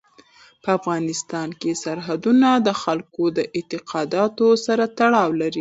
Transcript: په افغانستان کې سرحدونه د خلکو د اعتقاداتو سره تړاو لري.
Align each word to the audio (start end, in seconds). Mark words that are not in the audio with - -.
په 0.63 0.69
افغانستان 0.77 1.49
کې 1.59 1.71
سرحدونه 1.83 2.49
د 2.67 2.69
خلکو 2.81 3.23
د 3.37 3.39
اعتقاداتو 3.57 4.47
سره 4.65 4.83
تړاو 4.99 5.29
لري. 5.39 5.49